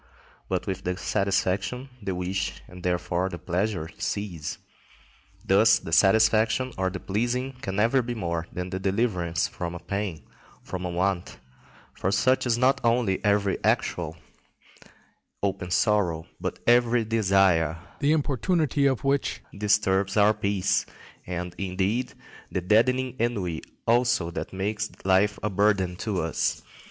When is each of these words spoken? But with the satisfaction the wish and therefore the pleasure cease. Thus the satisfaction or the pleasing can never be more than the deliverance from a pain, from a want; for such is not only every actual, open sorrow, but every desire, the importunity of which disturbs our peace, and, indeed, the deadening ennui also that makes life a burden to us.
But 0.49 0.65
with 0.65 0.83
the 0.83 0.97
satisfaction 0.97 1.89
the 2.01 2.15
wish 2.15 2.63
and 2.67 2.81
therefore 2.81 3.29
the 3.29 3.37
pleasure 3.37 3.87
cease. 3.99 4.57
Thus 5.45 5.77
the 5.77 5.91
satisfaction 5.91 6.73
or 6.75 6.89
the 6.89 6.99
pleasing 6.99 7.53
can 7.61 7.75
never 7.75 8.01
be 8.01 8.15
more 8.15 8.47
than 8.51 8.71
the 8.71 8.79
deliverance 8.79 9.47
from 9.47 9.75
a 9.75 9.79
pain, 9.79 10.23
from 10.63 10.85
a 10.85 10.89
want; 10.89 11.37
for 11.93 12.09
such 12.11 12.47
is 12.47 12.57
not 12.57 12.81
only 12.83 13.23
every 13.23 13.63
actual, 13.63 14.17
open 15.43 15.69
sorrow, 15.69 16.25
but 16.39 16.57
every 16.65 17.05
desire, 17.05 17.77
the 17.99 18.11
importunity 18.11 18.87
of 18.87 19.03
which 19.03 19.41
disturbs 19.55 20.17
our 20.17 20.33
peace, 20.33 20.87
and, 21.27 21.53
indeed, 21.59 22.15
the 22.51 22.61
deadening 22.61 23.15
ennui 23.19 23.61
also 23.85 24.31
that 24.31 24.51
makes 24.51 24.89
life 25.05 25.37
a 25.43 25.49
burden 25.51 25.95
to 25.97 26.21
us. 26.23 26.63